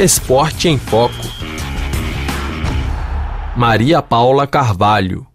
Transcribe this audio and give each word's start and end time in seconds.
Esporte 0.00 0.68
em 0.68 0.78
Foco. 0.78 1.12
Maria 3.56 4.00
Paula 4.00 4.46
Carvalho. 4.46 5.26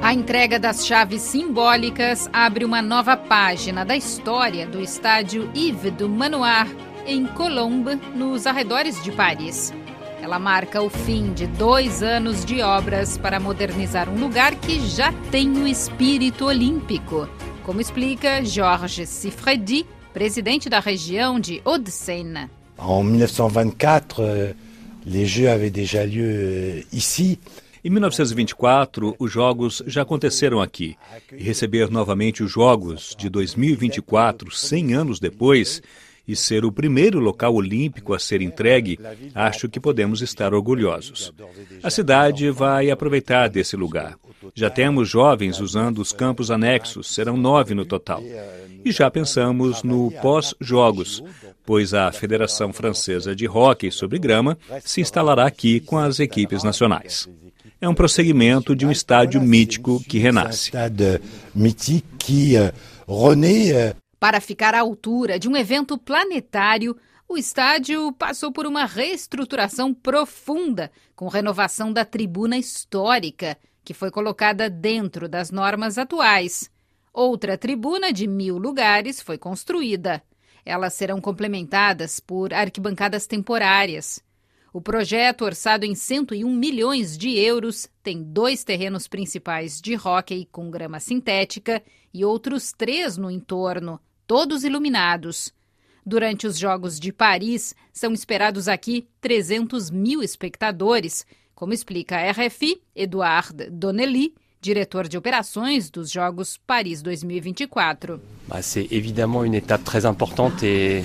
A 0.00 0.14
entrega 0.14 0.60
das 0.60 0.86
chaves 0.86 1.22
simbólicas 1.22 2.30
abre 2.32 2.64
uma 2.64 2.80
nova 2.80 3.16
página 3.16 3.84
da 3.84 3.96
história 3.96 4.64
do 4.64 4.80
estádio 4.80 5.50
Yves 5.56 5.92
du 5.94 6.08
Manoir, 6.08 6.68
em 7.04 7.26
Colombes, 7.26 7.98
nos 8.14 8.46
arredores 8.46 9.02
de 9.02 9.10
Paris. 9.10 9.74
Ela 10.22 10.38
marca 10.38 10.80
o 10.80 10.88
fim 10.88 11.32
de 11.32 11.48
dois 11.48 12.00
anos 12.00 12.44
de 12.44 12.62
obras 12.62 13.18
para 13.18 13.40
modernizar 13.40 14.08
um 14.08 14.20
lugar 14.20 14.54
que 14.54 14.78
já 14.86 15.12
tem 15.32 15.50
o 15.50 15.66
espírito 15.66 16.44
olímpico, 16.44 17.28
como 17.64 17.80
explica 17.80 18.44
Georges 18.44 19.08
Sifredi, 19.08 19.84
presidente 20.12 20.68
da 20.68 20.80
região 20.80 21.38
de 21.38 21.60
1924, 23.04 24.22
euh, 24.22 24.52
les 25.04 25.26
Jeux 25.26 25.48
avaient 25.48 25.70
déjà 25.70 26.04
lieu 26.04 26.24
euh, 26.24 26.82
ici. 26.92 27.38
Em 27.84 27.90
1924, 27.90 29.16
os 29.18 29.32
Jogos 29.32 29.82
já 29.86 30.02
aconteceram 30.02 30.60
aqui. 30.60 30.96
E 31.32 31.42
receber 31.42 31.90
novamente 31.90 32.42
os 32.42 32.50
Jogos 32.50 33.14
de 33.18 33.28
2024, 33.30 34.50
100 34.50 34.94
anos 34.94 35.20
depois, 35.20 35.80
e 36.30 36.36
ser 36.36 36.64
o 36.64 36.70
primeiro 36.70 37.18
local 37.18 37.54
olímpico 37.54 38.14
a 38.14 38.18
ser 38.18 38.40
entregue, 38.40 38.98
acho 39.34 39.68
que 39.68 39.80
podemos 39.80 40.22
estar 40.22 40.54
orgulhosos. 40.54 41.32
A 41.82 41.90
cidade 41.90 42.48
vai 42.50 42.88
aproveitar 42.88 43.48
desse 43.48 43.76
lugar. 43.76 44.16
Já 44.54 44.70
temos 44.70 45.08
jovens 45.08 45.58
usando 45.58 45.98
os 45.98 46.12
campos 46.12 46.50
anexos, 46.50 47.12
serão 47.12 47.36
nove 47.36 47.74
no 47.74 47.84
total. 47.84 48.22
E 48.84 48.92
já 48.92 49.10
pensamos 49.10 49.82
no 49.82 50.12
pós-jogos, 50.22 51.22
pois 51.66 51.92
a 51.92 52.12
Federação 52.12 52.72
Francesa 52.72 53.34
de 53.34 53.48
Hóquei 53.48 53.90
sobre 53.90 54.18
Grama 54.18 54.56
se 54.82 55.00
instalará 55.00 55.46
aqui 55.46 55.80
com 55.80 55.98
as 55.98 56.20
equipes 56.20 56.62
nacionais 56.62 57.28
é 57.80 57.88
um 57.88 57.94
prosseguimento 57.94 58.76
de 58.76 58.84
um 58.84 58.90
estádio 58.90 59.40
mítico 59.40 60.04
que 60.04 60.18
renasce. 60.18 60.70
Para 64.20 64.38
ficar 64.38 64.74
à 64.74 64.80
altura 64.80 65.38
de 65.38 65.48
um 65.48 65.56
evento 65.56 65.96
planetário, 65.96 66.94
o 67.26 67.38
estádio 67.38 68.12
passou 68.12 68.52
por 68.52 68.66
uma 68.66 68.84
reestruturação 68.84 69.94
profunda, 69.94 70.92
com 71.16 71.26
renovação 71.26 71.90
da 71.90 72.04
tribuna 72.04 72.58
histórica, 72.58 73.56
que 73.82 73.94
foi 73.94 74.10
colocada 74.10 74.68
dentro 74.68 75.26
das 75.26 75.50
normas 75.50 75.96
atuais. 75.96 76.70
Outra 77.14 77.56
tribuna 77.56 78.12
de 78.12 78.26
mil 78.26 78.58
lugares 78.58 79.22
foi 79.22 79.38
construída. 79.38 80.22
Elas 80.66 80.92
serão 80.92 81.18
complementadas 81.18 82.20
por 82.20 82.52
arquibancadas 82.52 83.26
temporárias. 83.26 84.22
O 84.70 84.82
projeto, 84.82 85.46
orçado 85.46 85.86
em 85.86 85.94
101 85.94 86.46
milhões 86.46 87.16
de 87.16 87.38
euros, 87.38 87.88
tem 88.02 88.22
dois 88.22 88.64
terrenos 88.64 89.08
principais 89.08 89.80
de 89.80 89.96
hóquei 89.96 90.46
com 90.52 90.70
grama 90.70 91.00
sintética 91.00 91.82
e 92.12 92.22
outros 92.22 92.70
três 92.70 93.16
no 93.16 93.30
entorno, 93.30 93.98
todos 94.30 94.62
iluminados. 94.62 95.52
Durante 96.06 96.46
os 96.46 96.56
Jogos 96.56 97.00
de 97.00 97.10
Paris, 97.12 97.74
são 97.92 98.12
esperados 98.12 98.68
aqui 98.68 99.08
300 99.20 99.90
mil 99.90 100.22
espectadores, 100.22 101.26
como 101.52 101.72
explica 101.72 102.16
a 102.16 102.30
RFI 102.30 102.80
Eduard 102.94 103.68
Donnelly, 103.72 104.32
diretor 104.60 105.08
de 105.08 105.18
operações 105.18 105.90
dos 105.90 106.12
Jogos 106.12 106.56
Paris 106.64 107.02
2024. 107.02 108.20
C'est 108.62 108.86
évidemment 108.92 109.44
une 109.44 109.56
étape 109.56 109.82
très 109.82 110.06
importante 110.06 110.62
et 110.62 111.04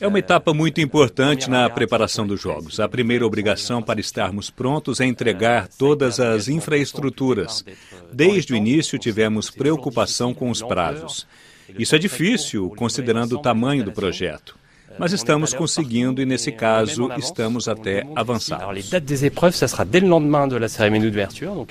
é 0.00 0.06
uma 0.06 0.18
etapa 0.18 0.52
muito 0.52 0.80
importante 0.80 1.48
na 1.48 1.68
preparação 1.70 2.26
dos 2.26 2.40
Jogos. 2.40 2.78
A 2.78 2.88
primeira 2.88 3.26
obrigação 3.26 3.82
para 3.82 4.00
estarmos 4.00 4.50
prontos 4.50 5.00
é 5.00 5.06
entregar 5.06 5.68
todas 5.68 6.20
as 6.20 6.48
infraestruturas. 6.48 7.64
Desde 8.12 8.52
o 8.52 8.56
início 8.56 8.98
tivemos 8.98 9.50
preocupação 9.50 10.34
com 10.34 10.50
os 10.50 10.60
prazos. 10.60 11.26
Isso 11.78 11.96
é 11.96 11.98
difícil, 11.98 12.70
considerando 12.76 13.36
o 13.36 13.42
tamanho 13.42 13.84
do 13.84 13.92
projeto 13.92 14.54
mas 14.98 15.12
estamos 15.12 15.52
conseguindo 15.54 16.20
e, 16.20 16.26
nesse 16.26 16.52
caso, 16.52 17.10
estamos 17.16 17.68
até 17.68 18.06
avançados. 18.14 18.90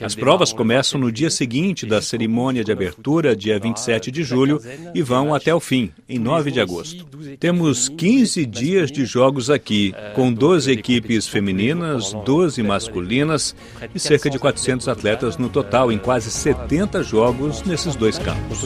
As 0.02 0.16
provas 0.16 0.54
começam 0.54 1.00
no 1.00 1.12
dia 1.12 1.30
seguinte 1.30 1.86
da 1.86 2.02
cerimônia 2.02 2.64
de 2.64 2.72
abertura, 2.72 3.36
dia 3.36 3.60
27 3.60 4.12
de 4.12 4.24
julho, 4.24 4.62
e 4.94 5.02
vão 5.02 5.34
até 5.34 5.54
o 5.54 5.60
fim, 5.60 5.92
em 6.08 6.20
9 6.20 6.52
de 6.52 6.60
agosto. 6.60 7.06
Temos 7.40 7.90
15 7.90 8.46
dias 8.46 8.92
de 8.92 9.06
jogos 9.06 9.50
aqui, 9.50 9.94
com 10.14 10.32
12 10.32 10.72
equipes 10.72 11.28
femininas, 11.28 12.14
12 12.26 12.62
masculinas 12.64 13.56
e 13.94 14.00
cerca 14.00 14.30
de 14.30 14.40
400 14.40 14.88
atletas 14.88 15.38
no 15.38 15.50
total, 15.50 15.92
em 15.92 15.98
quase 15.98 16.30
70 16.30 17.04
jogos 17.04 17.64
nesses 17.64 17.96
dois 17.96 18.18
campos. 18.18 18.64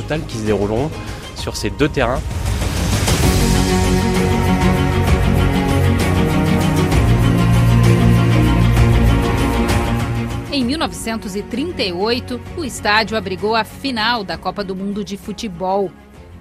Em 10.60 10.66
1938, 10.66 12.42
o 12.58 12.66
estádio 12.66 13.16
abrigou 13.16 13.56
a 13.56 13.64
final 13.64 14.26
da 14.26 14.38
Copa 14.38 14.62
do 14.62 14.76
Mundo 14.76 15.06
de 15.06 15.16
Futebol. 15.16 15.90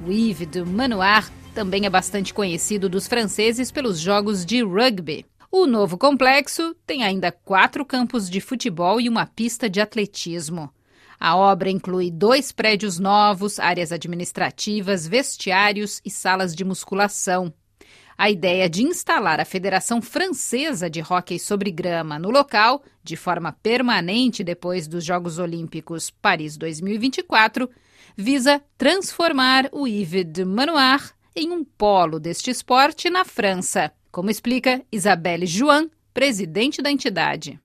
O 0.05 0.11
Yves 0.11 0.49
de 0.49 0.65
Manoir 0.65 1.31
também 1.55 1.87
é 1.87 1.89
bastante 1.89 2.35
conhecido 2.35 2.89
dos 2.89 3.07
franceses 3.07 3.71
pelos 3.71 4.01
jogos 4.01 4.45
de 4.45 4.61
rugby. 4.61 5.25
O 5.53 5.67
novo 5.67 5.97
complexo 5.97 6.75
tem 6.85 7.05
ainda 7.05 7.31
quatro 7.31 7.85
campos 7.85 8.29
de 8.29 8.41
futebol 8.41 9.01
e 9.01 9.09
uma 9.09 9.25
pista 9.25 9.71
de 9.71 9.81
atletismo. 9.81 10.69
A 11.21 11.37
obra 11.37 11.71
inclui 11.71 12.11
dois 12.11 12.51
prédios 12.51 12.99
novos, 12.99 13.61
áreas 13.61 13.93
administrativas, 13.93 15.07
vestiários 15.07 16.01
e 16.05 16.11
salas 16.11 16.57
de 16.57 16.65
musculação. 16.65 17.55
A 18.21 18.29
ideia 18.29 18.69
de 18.69 18.83
instalar 18.83 19.39
a 19.39 19.45
Federação 19.45 20.03
Francesa 20.03 20.91
de 20.91 21.01
Hóquei 21.01 21.39
sobre 21.39 21.71
Grama 21.71 22.19
no 22.19 22.31
local, 22.31 22.83
de 23.01 23.15
forma 23.15 23.53
permanente 23.53 24.43
depois 24.43 24.89
dos 24.89 25.05
Jogos 25.05 25.39
Olímpicos 25.39 26.11
Paris 26.11 26.57
2024, 26.57 27.71
visa 28.17 28.61
transformar 28.77 29.69
o 29.71 29.87
Yves 29.87 30.25
de 30.25 30.45
Manoir 30.45 31.15
em 31.37 31.53
um 31.53 31.63
polo 31.63 32.19
deste 32.19 32.51
esporte 32.51 33.09
na 33.09 33.25
França, 33.25 33.93
como 34.11 34.31
explica 34.31 34.83
Isabelle 34.91 35.47
Juan, 35.47 35.89
presidente 36.13 36.83
da 36.83 36.91
entidade. 36.91 37.61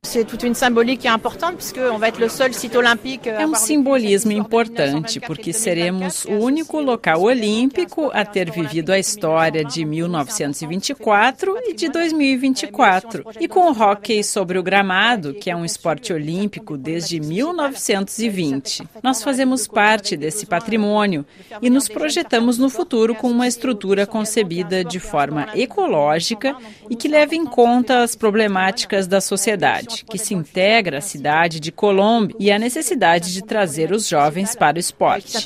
É 3.26 3.48
um 3.48 3.56
simbolismo 3.56 4.31
importante 4.31 5.20
porque 5.20 5.52
seremos 5.52 6.26
o 6.26 6.34
único 6.34 6.80
local 6.80 7.24
olímpico 7.24 8.12
a 8.14 8.24
ter 8.24 8.52
vivido 8.52 8.92
a 8.92 9.00
história 9.00 9.66
de 9.66 9.84
1924 9.84 11.58
e 11.64 11.74
de 11.74 11.90
2024. 11.90 13.24
E 13.40 13.48
com 13.48 13.72
o 13.72 13.82
hóquei 13.82 14.22
sobre 14.22 14.59
o 14.59 14.64
gramado, 14.64 15.34
que 15.34 15.50
é 15.50 15.56
um 15.56 15.66
esporte 15.66 16.14
olímpico 16.14 16.78
desde 16.78 17.20
1920. 17.20 18.84
Nós 19.02 19.24
fazemos 19.24 19.68
parte 19.68 20.16
desse 20.16 20.46
patrimônio 20.46 21.26
e 21.59 21.70
nos 21.72 21.88
projetamos 21.88 22.59
no 22.59 22.70
futuro 22.70 23.16
com 23.16 23.32
uma 23.32 23.48
estrutura 23.48 24.06
concebida 24.06 24.84
de 24.84 25.00
forma 25.00 25.50
ecológica 25.56 26.56
e 26.88 26.96
que 26.96 27.08
leve 27.08 27.36
em 27.36 27.46
conta 27.46 28.03
as 28.03 28.16
problemáticas 28.16 28.33
problemáticas 28.34 29.06
da 29.06 29.22
sociedade, 29.22 30.04
que 30.10 30.18
se 30.18 30.34
integra 30.34 30.98
à 30.98 31.02
cidade 31.02 31.60
de 31.60 31.72
Colombe 31.72 32.36
e 32.40 32.52
a 32.52 32.58
necessidade 32.58 33.32
de 33.32 33.44
trazer 33.44 33.92
os 33.92 34.08
jovens 34.08 34.56
para 34.56 34.78
o 34.78 34.80
esporte. 34.80 35.38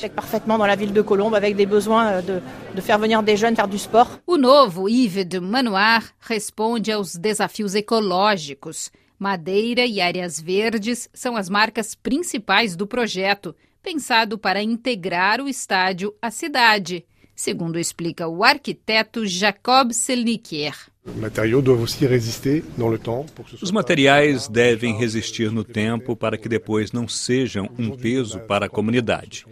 O 4.26 4.38
novo 4.38 4.88
Yves 4.88 5.26
de 5.26 5.38
Manoir 5.38 6.14
responde 6.18 6.90
aos 6.90 7.14
desafios 7.14 7.74
ecológicos. 7.74 8.90
Madeira 9.18 9.84
e 9.84 10.00
áreas 10.00 10.40
verdes 10.40 11.10
são 11.12 11.36
as 11.36 11.50
marcas 11.50 11.94
principais 11.94 12.74
do 12.74 12.86
projeto, 12.86 13.54
pensado 13.82 14.38
para 14.38 14.62
integrar 14.62 15.42
o 15.42 15.48
estádio 15.48 16.14
à 16.22 16.30
cidade, 16.30 17.04
segundo 17.36 17.78
explica 17.78 18.26
o 18.26 18.42
arquiteto 18.42 19.26
Jacob 19.26 19.92
Selnikier. 19.92 20.74
Os 23.60 23.70
materiais 23.70 24.48
devem 24.48 24.96
resistir 24.96 25.50
no 25.50 25.64
tempo 25.64 26.16
para 26.16 26.36
que 26.36 26.48
depois 26.48 26.92
não 26.92 27.08
sejam 27.08 27.68
um 27.78 27.96
peso 27.96 28.40
para 28.40 28.66
a 28.66 28.68
comunidade. 28.68 29.44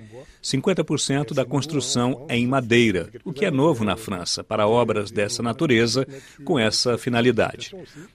50% 0.46 1.34
da 1.34 1.44
construção 1.44 2.24
é 2.28 2.36
em 2.36 2.46
madeira, 2.46 3.10
o 3.24 3.32
que 3.32 3.44
é 3.44 3.50
novo 3.50 3.84
na 3.84 3.96
França 3.96 4.44
para 4.44 4.68
obras 4.68 5.10
dessa 5.10 5.42
natureza 5.42 6.06
com 6.44 6.56
essa 6.56 6.96
finalidade. 6.96 7.74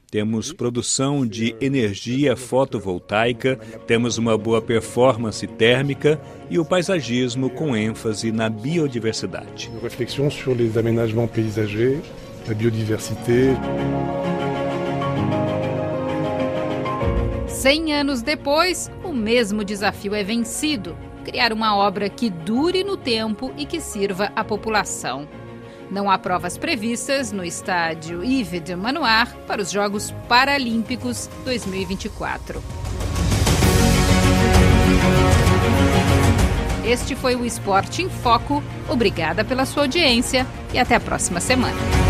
Temos 0.10 0.54
produção 0.54 1.28
de 1.28 1.54
energia 1.60 2.38
fotovoltaica, 2.38 3.58
temos 3.86 4.18
uma 4.18 4.38
boa 4.38 4.62
performance 4.62 5.46
térmica 5.46 6.22
e 6.50 6.58
o 6.58 6.64
paisagismo 6.64 7.50
com 7.50 7.76
ênfase 7.76 8.32
na 8.32 8.50
biodiversidade. 8.50 9.70
Reflexão 9.82 10.32
sobre 10.32 10.64
os 10.64 10.78
aménagements 10.78 11.34
paysagers, 11.34 12.00
a 12.50 12.54
biodiversidade. 12.54 13.58
Cem 17.48 17.94
anos 17.94 18.22
depois, 18.22 18.90
o 19.04 19.14
mesmo 19.14 19.64
desafio 19.64 20.16
é 20.16 20.24
vencido 20.24 20.98
criar 21.24 21.54
uma 21.54 21.76
obra 21.76 22.10
que 22.10 22.30
dure 22.30 22.84
no 22.84 22.98
tempo 22.98 23.54
e 23.58 23.66
que 23.66 23.80
sirva 23.80 24.32
à 24.36 24.44
população. 24.44 25.28
Não 25.90 26.10
há 26.10 26.18
provas 26.18 26.58
previstas 26.58 27.32
no 27.32 27.44
estádio 27.44 28.24
Yves 28.24 28.64
de 28.64 28.76
Manoir 28.76 29.36
para 29.46 29.62
os 29.62 29.72
Jogos 29.72 30.12
Paralímpicos 30.28 31.30
2024. 31.44 32.64
Este 36.86 37.16
foi 37.16 37.36
o 37.36 37.46
Esporte 37.46 38.02
em 38.02 38.10
Foco. 38.10 38.64
Obrigada 38.90 39.46
pela 39.46 39.66
sua 39.66 39.84
audiência 39.84 40.48
e 40.74 40.80
até 40.80 40.96
a 40.96 41.00
próxima 41.00 41.40
semana. 41.40 42.01